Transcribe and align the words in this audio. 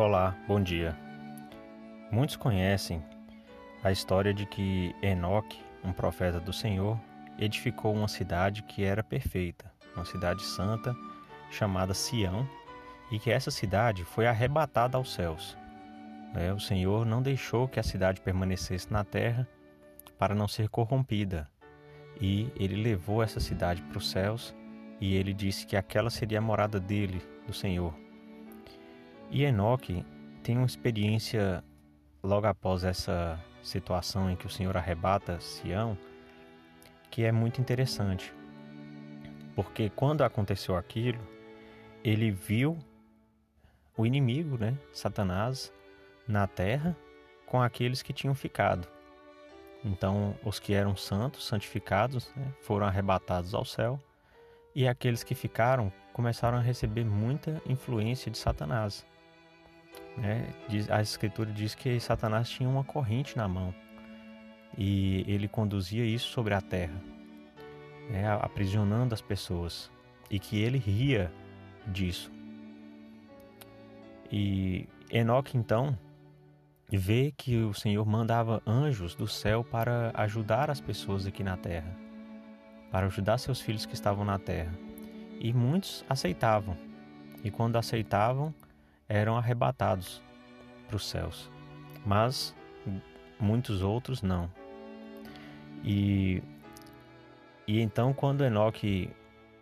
Olá, 0.00 0.34
bom 0.48 0.58
dia. 0.62 0.96
Muitos 2.10 2.34
conhecem 2.34 3.04
a 3.84 3.92
história 3.92 4.32
de 4.32 4.46
que 4.46 4.96
Enoque, 5.02 5.62
um 5.84 5.92
profeta 5.92 6.40
do 6.40 6.54
Senhor, 6.54 6.98
edificou 7.38 7.92
uma 7.92 8.08
cidade 8.08 8.62
que 8.62 8.82
era 8.82 9.04
perfeita, 9.04 9.70
uma 9.94 10.06
cidade 10.06 10.42
santa 10.42 10.96
chamada 11.50 11.92
Sião, 11.92 12.48
e 13.12 13.18
que 13.18 13.30
essa 13.30 13.50
cidade 13.50 14.02
foi 14.02 14.26
arrebatada 14.26 14.96
aos 14.96 15.12
céus. 15.12 15.54
É, 16.34 16.50
o 16.50 16.58
Senhor 16.58 17.04
não 17.04 17.20
deixou 17.20 17.68
que 17.68 17.78
a 17.78 17.82
cidade 17.82 18.22
permanecesse 18.22 18.90
na 18.90 19.04
terra 19.04 19.46
para 20.18 20.34
não 20.34 20.48
ser 20.48 20.70
corrompida, 20.70 21.46
e 22.18 22.50
ele 22.56 22.82
levou 22.82 23.22
essa 23.22 23.38
cidade 23.38 23.82
para 23.82 23.98
os 23.98 24.08
céus, 24.08 24.56
e 24.98 25.14
ele 25.14 25.34
disse 25.34 25.66
que 25.66 25.76
aquela 25.76 26.08
seria 26.08 26.38
a 26.38 26.40
morada 26.40 26.80
dele, 26.80 27.20
do 27.46 27.52
Senhor. 27.52 27.92
E 29.30 29.44
Enoque 29.44 30.04
tem 30.42 30.56
uma 30.56 30.66
experiência 30.66 31.62
logo 32.22 32.46
após 32.46 32.84
essa 32.84 33.38
situação 33.62 34.30
em 34.30 34.36
que 34.36 34.46
o 34.46 34.50
Senhor 34.50 34.76
arrebata 34.76 35.38
Sião, 35.40 35.96
que 37.10 37.24
é 37.24 37.30
muito 37.30 37.60
interessante. 37.60 38.34
Porque 39.54 39.88
quando 39.90 40.22
aconteceu 40.22 40.76
aquilo, 40.76 41.20
ele 42.02 42.30
viu 42.30 42.78
o 43.96 44.04
inimigo, 44.04 44.58
né, 44.58 44.76
Satanás, 44.92 45.72
na 46.26 46.46
terra 46.46 46.96
com 47.46 47.62
aqueles 47.62 48.02
que 48.02 48.12
tinham 48.12 48.34
ficado. 48.34 48.88
Então, 49.84 50.36
os 50.44 50.58
que 50.58 50.74
eram 50.74 50.96
santos, 50.96 51.46
santificados, 51.46 52.32
né, 52.34 52.52
foram 52.60 52.86
arrebatados 52.86 53.54
ao 53.54 53.64
céu, 53.64 54.00
e 54.74 54.86
aqueles 54.86 55.22
que 55.22 55.34
ficaram 55.34 55.92
começaram 56.12 56.58
a 56.58 56.60
receber 56.60 57.04
muita 57.04 57.60
influência 57.66 58.30
de 58.30 58.38
Satanás. 58.38 59.06
Né? 60.16 60.48
A 60.88 61.00
escritura 61.00 61.50
diz 61.50 61.74
que 61.74 61.98
Satanás 62.00 62.48
tinha 62.48 62.68
uma 62.68 62.84
corrente 62.84 63.36
na 63.36 63.48
mão 63.48 63.74
e 64.76 65.24
ele 65.26 65.48
conduzia 65.48 66.04
isso 66.04 66.28
sobre 66.28 66.54
a 66.54 66.60
terra, 66.60 67.00
né? 68.10 68.30
aprisionando 68.40 69.14
as 69.14 69.20
pessoas 69.20 69.90
e 70.30 70.38
que 70.38 70.60
ele 70.60 70.78
ria 70.78 71.32
disso. 71.86 72.30
E 74.30 74.88
Enoque 75.10 75.56
então 75.56 75.98
vê 76.88 77.32
que 77.36 77.56
o 77.56 77.74
Senhor 77.74 78.06
mandava 78.06 78.62
anjos 78.66 79.14
do 79.14 79.26
céu 79.26 79.64
para 79.64 80.12
ajudar 80.14 80.70
as 80.70 80.80
pessoas 80.80 81.26
aqui 81.26 81.42
na 81.42 81.56
terra, 81.56 81.96
para 82.90 83.06
ajudar 83.06 83.38
seus 83.38 83.60
filhos 83.60 83.86
que 83.86 83.94
estavam 83.94 84.24
na 84.24 84.38
terra. 84.38 84.72
E 85.40 85.52
muitos 85.52 86.04
aceitavam. 86.08 86.76
E 87.42 87.50
quando 87.50 87.76
aceitavam, 87.76 88.54
eram 89.10 89.36
arrebatados 89.36 90.22
para 90.86 90.94
os 90.94 91.04
céus, 91.04 91.50
mas 92.06 92.54
muitos 93.40 93.82
outros 93.82 94.22
não. 94.22 94.48
E, 95.82 96.40
e 97.66 97.80
então, 97.80 98.14
quando 98.14 98.44
Enoque 98.44 99.10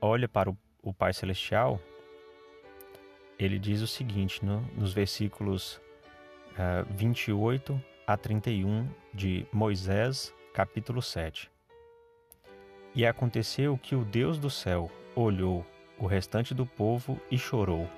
olha 0.00 0.28
para 0.28 0.48
o, 0.48 0.56
o 0.80 0.94
Pai 0.94 1.12
Celestial, 1.12 1.80
ele 3.36 3.58
diz 3.58 3.80
o 3.80 3.86
seguinte 3.86 4.44
no, 4.44 4.60
nos 4.76 4.92
versículos 4.92 5.74
uh, 5.74 5.80
eh, 6.58 6.84
28 6.90 7.82
a 8.06 8.16
31 8.16 8.88
de 9.12 9.44
Moisés, 9.52 10.32
capítulo 10.54 11.02
7. 11.02 11.50
E 12.94 13.04
aconteceu 13.04 13.76
que 13.76 13.96
o 13.96 14.04
Deus 14.04 14.38
do 14.38 14.50
céu 14.50 14.88
olhou 15.16 15.66
o 15.98 16.06
restante 16.06 16.54
do 16.54 16.64
povo 16.64 17.20
e 17.30 17.36
chorou 17.36 17.88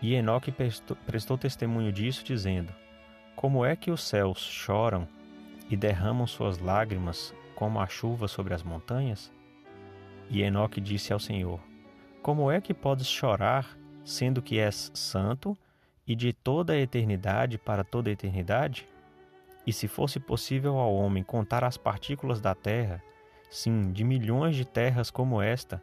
e 0.00 0.14
Enoque 0.14 0.52
prestou, 1.06 1.38
testemunho 1.38 1.90
disso, 1.90 2.24
dizendo: 2.24 2.72
Como 3.34 3.64
é 3.64 3.74
que 3.74 3.90
os 3.90 4.02
céus 4.02 4.38
choram 4.38 5.08
e 5.70 5.76
derramam 5.76 6.26
suas 6.26 6.58
lágrimas 6.58 7.34
como 7.54 7.80
a 7.80 7.86
chuva 7.86 8.28
sobre 8.28 8.54
as 8.54 8.62
montanhas? 8.62 9.32
E 10.28 10.42
Enoque 10.42 10.80
disse 10.80 11.12
ao 11.12 11.18
Senhor: 11.18 11.60
Como 12.22 12.50
é 12.50 12.60
que 12.60 12.74
podes 12.74 13.06
chorar, 13.06 13.76
sendo 14.04 14.42
que 14.42 14.58
és 14.58 14.90
santo 14.94 15.56
e 16.06 16.14
de 16.14 16.32
toda 16.32 16.74
a 16.74 16.78
eternidade 16.78 17.58
para 17.58 17.82
toda 17.82 18.10
a 18.10 18.12
eternidade? 18.12 18.86
E 19.66 19.72
se 19.72 19.88
fosse 19.88 20.20
possível 20.20 20.78
ao 20.78 20.94
homem 20.94 21.24
contar 21.24 21.64
as 21.64 21.76
partículas 21.76 22.40
da 22.40 22.54
terra, 22.54 23.02
sim, 23.50 23.90
de 23.90 24.04
milhões 24.04 24.54
de 24.54 24.64
terras 24.64 25.10
como 25.10 25.42
esta, 25.42 25.82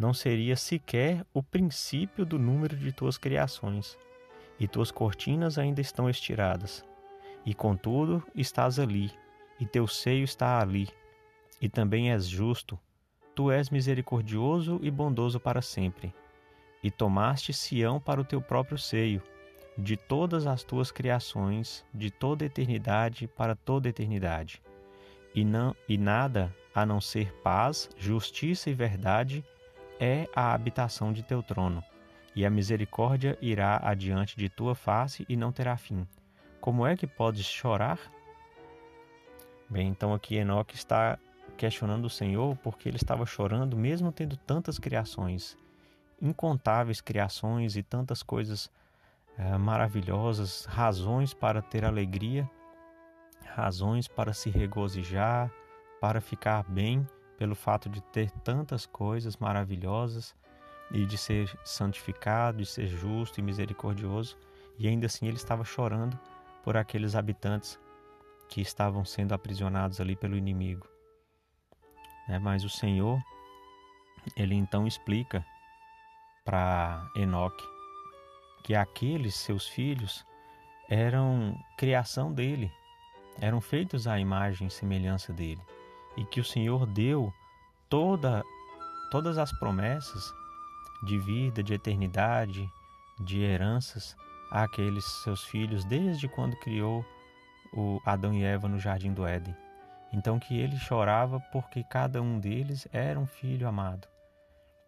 não 0.00 0.14
seria 0.14 0.56
sequer 0.56 1.26
o 1.32 1.42
princípio 1.42 2.24
do 2.24 2.38
número 2.38 2.74
de 2.74 2.90
tuas 2.90 3.18
criações, 3.18 3.98
e 4.58 4.66
tuas 4.66 4.90
cortinas 4.90 5.58
ainda 5.58 5.82
estão 5.82 6.08
estiradas. 6.08 6.82
E 7.44 7.52
contudo 7.54 8.22
estás 8.34 8.78
ali, 8.78 9.12
e 9.60 9.66
teu 9.66 9.86
seio 9.86 10.24
está 10.24 10.58
ali, 10.58 10.88
e 11.60 11.68
também 11.68 12.10
és 12.10 12.26
justo. 12.26 12.78
Tu 13.34 13.50
és 13.50 13.68
misericordioso 13.68 14.80
e 14.82 14.90
bondoso 14.90 15.38
para 15.38 15.60
sempre. 15.60 16.14
E 16.82 16.90
tomaste 16.90 17.52
Sião 17.52 18.00
para 18.00 18.20
o 18.20 18.24
teu 18.24 18.40
próprio 18.40 18.78
seio, 18.78 19.22
de 19.76 19.98
todas 19.98 20.46
as 20.46 20.62
tuas 20.62 20.90
criações, 20.90 21.84
de 21.92 22.10
toda 22.10 22.46
eternidade 22.46 23.26
para 23.26 23.54
toda 23.54 23.88
eternidade. 23.88 24.62
E, 25.34 25.44
não, 25.44 25.76
e 25.86 25.98
nada 25.98 26.54
a 26.74 26.86
não 26.86 27.02
ser 27.02 27.32
paz, 27.42 27.90
justiça 27.98 28.70
e 28.70 28.74
verdade 28.74 29.44
é 30.00 30.26
a 30.34 30.54
habitação 30.54 31.12
de 31.12 31.22
teu 31.22 31.42
trono, 31.42 31.84
e 32.34 32.46
a 32.46 32.50
misericórdia 32.50 33.36
irá 33.40 33.78
adiante 33.84 34.34
de 34.34 34.48
tua 34.48 34.74
face 34.74 35.26
e 35.28 35.36
não 35.36 35.52
terá 35.52 35.76
fim. 35.76 36.08
Como 36.58 36.86
é 36.86 36.96
que 36.96 37.06
podes 37.06 37.44
chorar? 37.44 37.98
Bem, 39.68 39.88
então 39.88 40.14
aqui 40.14 40.36
Enoque 40.36 40.74
está 40.74 41.18
questionando 41.56 42.06
o 42.06 42.10
Senhor 42.10 42.56
porque 42.56 42.88
ele 42.88 42.96
estava 42.96 43.26
chorando, 43.26 43.76
mesmo 43.76 44.10
tendo 44.10 44.36
tantas 44.38 44.78
criações, 44.78 45.56
incontáveis 46.20 47.02
criações 47.02 47.76
e 47.76 47.82
tantas 47.82 48.22
coisas 48.22 48.70
é, 49.36 49.58
maravilhosas, 49.58 50.64
razões 50.64 51.34
para 51.34 51.60
ter 51.60 51.84
alegria, 51.84 52.48
razões 53.54 54.08
para 54.08 54.32
se 54.32 54.48
regozijar, 54.48 55.50
para 56.00 56.20
ficar 56.20 56.64
bem 56.64 57.06
pelo 57.40 57.54
fato 57.54 57.88
de 57.88 58.02
ter 58.02 58.30
tantas 58.30 58.84
coisas 58.84 59.38
maravilhosas 59.38 60.36
e 60.90 61.06
de 61.06 61.16
ser 61.16 61.50
santificado, 61.64 62.58
de 62.58 62.66
ser 62.66 62.86
justo 62.86 63.40
e 63.40 63.42
misericordioso, 63.42 64.36
e 64.78 64.86
ainda 64.86 65.06
assim 65.06 65.26
ele 65.26 65.38
estava 65.38 65.64
chorando 65.64 66.20
por 66.62 66.76
aqueles 66.76 67.14
habitantes 67.14 67.80
que 68.46 68.60
estavam 68.60 69.06
sendo 69.06 69.32
aprisionados 69.32 70.02
ali 70.02 70.14
pelo 70.14 70.36
inimigo. 70.36 70.86
É, 72.28 72.38
mas 72.38 72.62
o 72.62 72.68
Senhor, 72.68 73.18
ele 74.36 74.54
então 74.54 74.86
explica 74.86 75.42
para 76.44 77.10
Enoque 77.16 77.64
que 78.64 78.74
aqueles 78.74 79.34
seus 79.34 79.66
filhos 79.66 80.26
eram 80.90 81.58
criação 81.78 82.34
dele, 82.34 82.70
eram 83.40 83.62
feitos 83.62 84.06
à 84.06 84.20
imagem 84.20 84.66
e 84.66 84.70
semelhança 84.70 85.32
dele 85.32 85.62
e 86.16 86.24
que 86.24 86.40
o 86.40 86.44
Senhor 86.44 86.86
deu 86.86 87.32
toda, 87.88 88.42
todas 89.10 89.38
as 89.38 89.52
promessas 89.58 90.32
de 91.02 91.18
vida, 91.18 91.62
de 91.62 91.74
eternidade, 91.74 92.68
de 93.20 93.40
heranças 93.40 94.16
àqueles 94.50 95.04
seus 95.22 95.44
filhos 95.44 95.84
desde 95.84 96.28
quando 96.28 96.56
criou 96.56 97.04
o 97.72 98.00
Adão 98.04 98.34
e 98.34 98.42
Eva 98.42 98.68
no 98.68 98.78
jardim 98.78 99.12
do 99.12 99.26
Éden. 99.26 99.54
Então 100.12 100.38
que 100.38 100.58
ele 100.58 100.76
chorava 100.76 101.40
porque 101.52 101.84
cada 101.84 102.20
um 102.20 102.38
deles 102.38 102.88
era 102.92 103.18
um 103.18 103.26
filho 103.26 103.68
amado. 103.68 104.08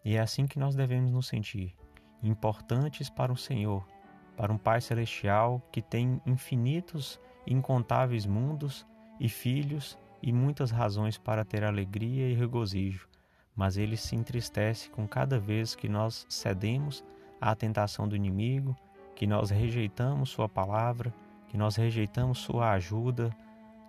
E 0.03 0.15
é 0.15 0.19
assim 0.19 0.45
que 0.45 0.59
nós 0.59 0.75
devemos 0.75 1.11
nos 1.11 1.27
sentir, 1.27 1.73
importantes 2.21 3.09
para 3.09 3.31
o 3.31 3.37
Senhor, 3.37 3.87
para 4.35 4.51
um 4.51 4.57
Pai 4.57 4.81
celestial 4.81 5.61
que 5.71 5.81
tem 5.81 6.21
infinitos, 6.25 7.19
incontáveis 7.47 8.25
mundos 8.25 8.85
e 9.19 9.29
filhos 9.29 9.97
e 10.23 10.31
muitas 10.31 10.71
razões 10.71 11.17
para 11.17 11.43
ter 11.43 11.65
alegria 11.65 12.29
e 12.29 12.33
regozijo, 12.33 13.09
mas 13.53 13.75
ele 13.75 13.97
se 13.97 14.15
entristece 14.15 14.89
com 14.89 15.05
cada 15.05 15.37
vez 15.37 15.75
que 15.75 15.89
nós 15.89 16.25
cedemos 16.29 17.03
à 17.41 17.53
tentação 17.53 18.07
do 18.07 18.15
inimigo, 18.15 18.73
que 19.17 19.27
nós 19.27 19.49
rejeitamos 19.49 20.29
Sua 20.29 20.47
palavra, 20.47 21.13
que 21.49 21.57
nós 21.57 21.75
rejeitamos 21.75 22.39
Sua 22.39 22.71
ajuda, 22.71 23.35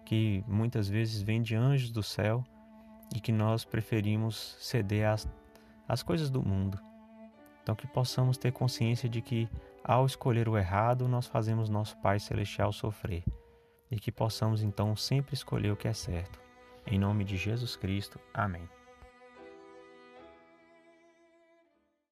que 0.04 0.44
muitas 0.48 0.88
vezes 0.88 1.22
vem 1.22 1.40
de 1.40 1.54
anjos 1.54 1.92
do 1.92 2.02
céu 2.02 2.44
e 3.14 3.20
que 3.20 3.30
nós 3.30 3.64
preferimos 3.64 4.56
ceder 4.58 5.06
às, 5.06 5.28
às 5.88 6.02
coisas 6.02 6.30
do 6.30 6.42
mundo. 6.42 6.80
Então, 7.62 7.76
que 7.76 7.86
possamos 7.86 8.36
ter 8.36 8.52
consciência 8.52 9.08
de 9.08 9.22
que, 9.22 9.48
ao 9.84 10.04
escolher 10.04 10.48
o 10.48 10.58
errado, 10.58 11.06
nós 11.06 11.28
fazemos 11.28 11.70
nosso 11.70 11.96
Pai 11.98 12.18
Celestial 12.18 12.72
sofrer 12.72 13.22
e 13.94 14.00
que 14.00 14.10
possamos 14.10 14.60
então 14.60 14.96
sempre 14.96 15.34
escolher 15.34 15.70
o 15.70 15.76
que 15.76 15.86
é 15.86 15.92
certo. 15.92 16.40
Em 16.84 16.98
nome 16.98 17.22
de 17.22 17.36
Jesus 17.36 17.76
Cristo. 17.76 18.18
Amém. 18.34 18.68